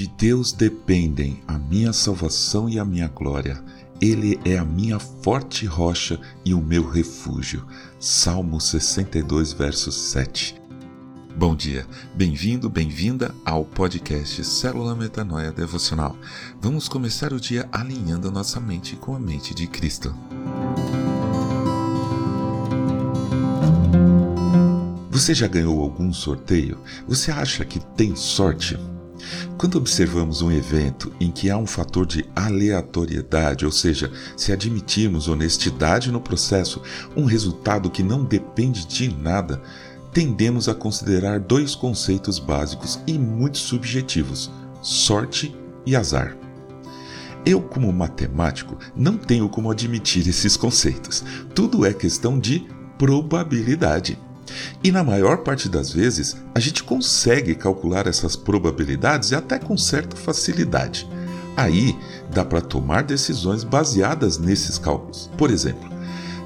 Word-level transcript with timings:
De 0.00 0.06
Deus 0.06 0.50
dependem 0.50 1.42
a 1.46 1.58
minha 1.58 1.92
salvação 1.92 2.70
e 2.70 2.78
a 2.78 2.84
minha 2.86 3.06
glória. 3.06 3.62
Ele 4.00 4.40
é 4.46 4.56
a 4.56 4.64
minha 4.64 4.98
forte 4.98 5.66
rocha 5.66 6.18
e 6.42 6.54
o 6.54 6.58
meu 6.58 6.88
refúgio. 6.88 7.66
Salmo 7.98 8.58
62, 8.58 9.52
verso 9.52 9.92
7. 9.92 10.58
Bom 11.36 11.54
dia, 11.54 11.86
bem-vindo, 12.14 12.70
bem-vinda 12.70 13.34
ao 13.44 13.62
podcast 13.62 14.42
Célula 14.42 14.96
Metanoia 14.96 15.52
Devocional. 15.52 16.16
Vamos 16.62 16.88
começar 16.88 17.34
o 17.34 17.38
dia 17.38 17.68
alinhando 17.70 18.28
a 18.28 18.30
nossa 18.30 18.58
mente 18.58 18.96
com 18.96 19.14
a 19.14 19.20
mente 19.20 19.54
de 19.54 19.66
Cristo. 19.66 20.14
Você 25.10 25.34
já 25.34 25.46
ganhou 25.46 25.78
algum 25.82 26.10
sorteio? 26.10 26.78
Você 27.06 27.30
acha 27.30 27.66
que 27.66 27.78
tem 27.78 28.16
sorte? 28.16 28.78
Quando 29.56 29.76
observamos 29.76 30.42
um 30.42 30.50
evento 30.50 31.12
em 31.20 31.30
que 31.30 31.50
há 31.50 31.56
um 31.56 31.66
fator 31.66 32.06
de 32.06 32.24
aleatoriedade, 32.34 33.64
ou 33.64 33.72
seja, 33.72 34.10
se 34.36 34.52
admitirmos 34.52 35.28
honestidade 35.28 36.10
no 36.10 36.20
processo, 36.20 36.82
um 37.16 37.24
resultado 37.24 37.90
que 37.90 38.02
não 38.02 38.24
depende 38.24 38.86
de 38.86 39.08
nada, 39.08 39.62
tendemos 40.12 40.68
a 40.68 40.74
considerar 40.74 41.40
dois 41.40 41.74
conceitos 41.74 42.38
básicos 42.38 43.00
e 43.06 43.18
muito 43.18 43.58
subjetivos: 43.58 44.50
sorte 44.82 45.54
e 45.86 45.94
azar. 45.94 46.36
Eu, 47.44 47.62
como 47.62 47.90
matemático, 47.92 48.76
não 48.94 49.16
tenho 49.16 49.48
como 49.48 49.70
admitir 49.70 50.28
esses 50.28 50.56
conceitos. 50.56 51.24
Tudo 51.54 51.86
é 51.86 51.92
questão 51.92 52.38
de 52.38 52.66
probabilidade. 52.98 54.18
E 54.82 54.90
na 54.90 55.04
maior 55.04 55.38
parte 55.38 55.68
das 55.68 55.92
vezes, 55.92 56.36
a 56.54 56.60
gente 56.60 56.82
consegue 56.82 57.54
calcular 57.54 58.06
essas 58.06 58.36
probabilidades 58.36 59.30
e 59.30 59.34
até 59.34 59.58
com 59.58 59.76
certa 59.76 60.16
facilidade. 60.16 61.08
Aí 61.56 61.96
dá 62.32 62.44
para 62.44 62.60
tomar 62.60 63.02
decisões 63.02 63.64
baseadas 63.64 64.38
nesses 64.38 64.78
cálculos. 64.78 65.30
Por 65.36 65.50
exemplo, 65.50 65.88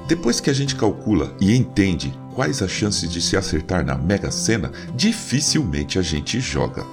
depois 0.07 0.39
que 0.39 0.49
a 0.49 0.53
gente 0.53 0.75
calcula 0.75 1.35
e 1.39 1.55
entende 1.55 2.13
quais 2.33 2.61
as 2.61 2.69
chances 2.69 3.09
de 3.09 3.21
se 3.21 3.37
acertar 3.37 3.85
na 3.85 3.95
Mega 3.95 4.29
Sena, 4.29 4.71
dificilmente 4.95 5.97
a 5.97 6.01
gente 6.01 6.39
joga. 6.39 6.85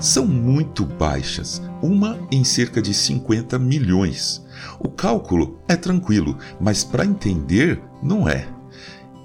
São 0.00 0.26
muito 0.26 0.86
baixas, 0.86 1.60
uma 1.82 2.18
em 2.32 2.42
cerca 2.42 2.80
de 2.80 2.94
50 2.94 3.58
milhões. 3.58 4.42
O 4.78 4.88
cálculo 4.88 5.60
é 5.68 5.76
tranquilo, 5.76 6.38
mas 6.58 6.82
para 6.82 7.04
entender, 7.04 7.82
não 8.02 8.26
é. 8.26 8.48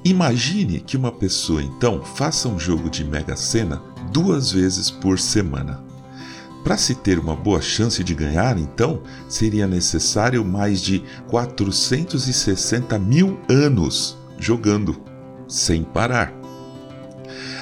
Imagine 0.07 0.81
que 0.81 0.95
uma 0.95 1.11
pessoa 1.11 1.63
então 1.63 2.03
faça 2.03 2.47
um 2.47 2.59
jogo 2.59 2.91
de 2.91 3.03
Mega 3.03 3.35
Sena 3.35 3.81
duas 4.11 4.51
vezes 4.51 4.91
por 4.91 5.17
semana. 5.17 5.83
Para 6.63 6.77
se 6.77 6.93
ter 6.93 7.17
uma 7.17 7.35
boa 7.35 7.59
chance 7.59 8.03
de 8.03 8.13
ganhar, 8.13 8.55
então, 8.55 9.01
seria 9.27 9.65
necessário 9.65 10.45
mais 10.45 10.79
de 10.79 11.03
460 11.27 12.99
mil 12.99 13.39
anos 13.49 14.15
jogando, 14.37 14.95
sem 15.47 15.83
parar. 15.83 16.31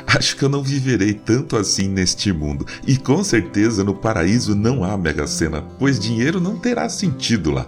Acho 0.06 0.36
que 0.36 0.44
eu 0.44 0.50
não 0.50 0.62
viverei 0.62 1.14
tanto 1.14 1.56
assim 1.56 1.88
neste 1.88 2.34
mundo, 2.34 2.66
e 2.86 2.98
com 2.98 3.24
certeza 3.24 3.86
no 3.86 3.96
paraíso 3.96 4.54
não 4.54 4.84
há 4.84 4.98
Mega 4.98 5.28
Sena, 5.28 5.62
pois 5.80 5.98
dinheiro 5.98 6.42
não 6.42 6.60
terá 6.60 6.90
sentido 6.90 7.52
lá. 7.52 7.66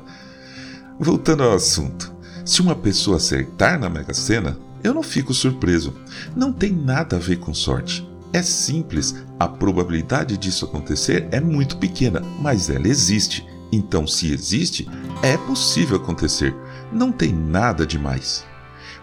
Voltando 1.00 1.44
ao 1.44 1.54
assunto, 1.54 2.14
se 2.44 2.62
uma 2.62 2.76
pessoa 2.76 3.18
acertar 3.18 3.80
na 3.80 3.90
Mega 3.90 4.14
Sena, 4.14 4.65
eu 4.86 4.94
não 4.94 5.04
fico 5.04 5.34
surpreso. 5.34 5.94
Não 6.36 6.54
tem 6.54 6.72
nada 6.72 7.16
a 7.16 7.20
ver 7.20 7.38
com 7.38 7.54
sorte. 7.54 8.08
É 8.32 8.42
simples, 8.42 9.16
a 9.40 9.48
probabilidade 9.48 10.38
disso 10.38 10.66
acontecer 10.66 11.28
é 11.32 11.40
muito 11.40 11.78
pequena, 11.78 12.22
mas 12.40 12.70
ela 12.70 12.88
existe. 12.88 13.46
Então, 13.72 14.06
se 14.06 14.32
existe, 14.32 14.88
é 15.24 15.38
possível 15.38 15.98
acontecer. 15.98 16.56
Não 16.92 17.12
tem 17.12 17.34
nada 17.34 17.86
demais. 17.86 18.46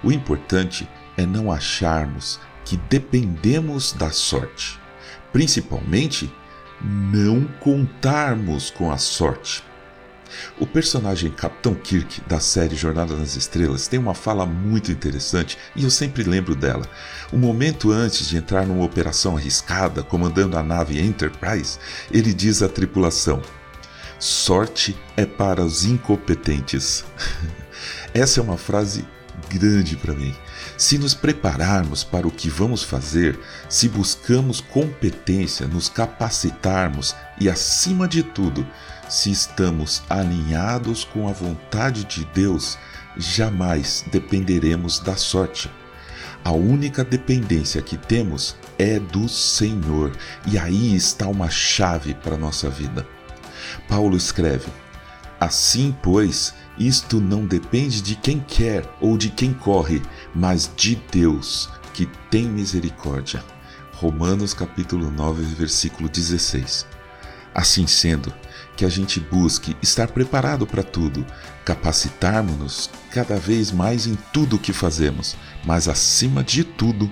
O 0.05 0.13
importante 0.13 0.89
é 1.17 1.27
não 1.27 1.51
acharmos 1.51 2.39
que 2.65 2.77
dependemos 2.89 3.93
da 3.93 4.11
sorte. 4.11 4.79
Principalmente, 5.33 6.33
não 6.81 7.45
contarmos 7.61 8.71
com 8.71 8.91
a 8.93 8.99
sorte. 8.99 9.65
O 10.59 10.67
personagem 10.67 11.31
Capitão 11.31 11.75
Kirk 11.75 12.21
da 12.27 12.41
série 12.41 12.77
Jornada 12.77 13.17
nas 13.17 13.37
Estrelas 13.37 13.89
tem 13.89 13.99
uma 13.99 14.15
fala 14.15 14.47
muito 14.47 14.91
interessante 14.93 15.59
e 15.75 15.85
eu 15.85 15.91
sempre 15.91 16.23
lembro 16.23 16.55
dela. 16.55 16.87
Um 17.33 17.39
momento 17.39 17.91
antes 17.91 18.29
de 18.29 18.37
entrar 18.37 18.67
numa 18.67 18.85
operação 18.85 19.37
arriscada 19.37 20.03
comandando 20.03 20.57
a 20.57 20.63
nave 20.63 21.01
Enterprise, 21.01 21.79
ele 22.11 22.33
diz 22.33 22.63
à 22.63 22.69
tripulação: 22.69 23.43
Sorte 24.19 24.97
é 25.17 25.27
para 25.27 25.65
os 25.65 25.85
incompetentes. 25.85 27.05
Essa 28.15 28.41
é 28.41 28.43
uma 28.43 28.57
frase 28.57 29.05
grande 29.49 29.97
para 29.97 30.15
mim. 30.15 30.35
Se 30.77 30.99
nos 30.99 31.15
prepararmos 31.15 32.05
para 32.05 32.27
o 32.27 32.31
que 32.31 32.49
vamos 32.49 32.83
fazer, 32.83 33.39
se 33.69 33.89
buscamos 33.89 34.61
competência, 34.61 35.67
nos 35.67 35.89
capacitarmos 35.89 37.15
e, 37.41 37.49
acima 37.49 38.07
de 38.07 38.23
tudo, 38.23 38.67
se 39.13 39.31
estamos 39.31 40.03
alinhados 40.09 41.05
com 41.05 41.29
a 41.29 41.33
vontade 41.33 42.03
de 42.05 42.25
Deus, 42.25 42.79
jamais 43.15 44.03
dependeremos 44.11 44.99
da 45.01 45.17
sorte. 45.17 45.71
A 46.43 46.51
única 46.53 47.05
dependência 47.05 47.83
que 47.83 47.99
temos 47.99 48.57
é 48.79 48.99
do 48.99 49.29
Senhor, 49.29 50.13
e 50.47 50.59
aí 50.59 50.97
está 50.97 51.29
uma 51.29 51.51
chave 51.51 52.15
para 52.15 52.37
a 52.37 52.39
nossa 52.39 52.71
vida. 52.71 53.07
Paulo 53.87 54.17
escreve: 54.17 54.69
Assim, 55.39 55.95
pois, 56.03 56.55
isto 56.79 57.21
não 57.21 57.45
depende 57.45 58.01
de 58.01 58.17
quem 58.17 58.41
quer 58.41 58.89
ou 58.99 59.19
de 59.19 59.29
quem 59.29 59.53
corre, 59.53 60.01
mas 60.35 60.71
de 60.75 60.97
Deus, 61.13 61.69
que 61.93 62.07
tem 62.31 62.47
misericórdia. 62.47 63.45
Romanos 63.93 64.55
capítulo 64.55 65.11
9, 65.11 65.43
versículo 65.55 66.09
16. 66.09 66.87
Assim 67.55 67.87
sendo, 67.87 68.33
que 68.77 68.85
a 68.85 68.89
gente 68.89 69.21
busque 69.21 69.77
estar 69.83 70.09
preparado 70.09 70.67
para 70.67 70.83
tudo, 70.83 71.27
capacitarmos-nos 71.65 72.91
cada 73.11 73.37
vez 73.37 73.71
mais 73.71 74.07
em 74.07 74.17
tudo 74.33 74.57
o 74.57 74.59
que 74.59 74.73
fazemos, 74.73 75.37
mas 75.65 75.89
acima 75.89 76.43
de 76.43 76.65
tudo, 76.65 77.11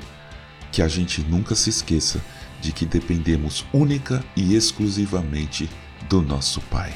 que 0.73 0.83
a 0.83 0.89
gente 0.89 1.21
nunca 1.23 1.55
se 1.55 1.69
esqueça 1.69 2.21
de 2.61 2.73
que 2.73 2.87
dependemos 2.87 3.65
única 3.73 4.25
e 4.37 4.55
exclusivamente 4.55 5.69
do 6.09 6.23
nosso 6.23 6.61
Pai. 6.63 6.95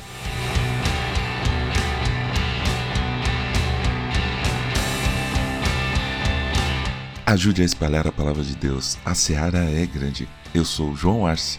Ajude 7.27 7.63
a 7.63 7.65
espalhar 7.65 8.07
a 8.07 8.13
palavra 8.13 8.45
de 8.45 8.55
Deus. 8.55 8.99
A 9.05 9.15
seara 9.15 9.59
é 9.59 9.87
grande. 9.87 10.29
Eu 10.55 10.65
sou 10.65 10.95
João 10.95 11.27
Arce 11.27 11.59